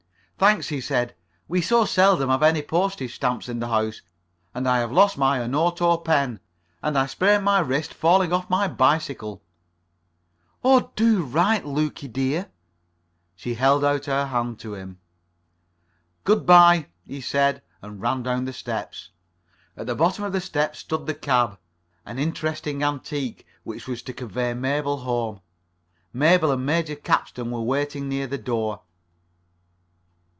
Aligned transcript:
"Thanks," 0.41 0.69
he 0.69 0.81
said, 0.81 1.13
"we 1.47 1.61
so 1.61 1.85
seldom 1.85 2.31
have 2.31 2.41
any 2.41 2.63
postage 2.63 3.13
stamps 3.13 3.47
in 3.47 3.59
the 3.59 3.67
house. 3.67 4.01
And 4.55 4.67
I've 4.67 4.91
lost 4.91 5.15
my 5.15 5.37
Onoto 5.39 5.97
pen, 6.03 6.39
and 6.81 6.97
I 6.97 7.05
sprained 7.05 7.43
my 7.45 7.59
wrist 7.59 7.93
falling 7.93 8.33
off 8.33 8.49
my 8.49 8.67
bicycle." 8.67 9.43
"Oh, 10.63 10.91
do 10.95 11.21
write, 11.23 11.63
Lukie 11.63 12.07
dear." 12.11 12.49
She 13.35 13.53
held 13.53 13.85
out 13.85 14.05
her 14.05 14.25
hand 14.25 14.57
to 14.61 14.73
him. 14.73 14.97
"Good 16.23 16.47
by," 16.47 16.87
he 17.05 17.21
said, 17.21 17.61
and 17.83 18.01
ran 18.01 18.23
down 18.23 18.45
the 18.45 18.51
steps. 18.53 19.11
At 19.77 19.85
the 19.85 19.93
bottom 19.93 20.23
of 20.23 20.33
the 20.33 20.41
steps 20.41 20.79
stood 20.79 21.05
the 21.05 21.13
cab, 21.13 21.59
an 22.03 22.17
interesting 22.17 22.81
antique, 22.83 23.45
which 23.63 23.87
was 23.87 24.01
to 24.01 24.11
convey 24.13 24.55
Mabel 24.55 24.97
home. 25.01 25.41
Mabel 26.13 26.51
and 26.51 26.65
Major 26.65 26.95
Capstan 26.95 27.51
were 27.51 27.61
waiting 27.61 28.09
near 28.09 28.25
the 28.25 28.39
door. 28.39 28.81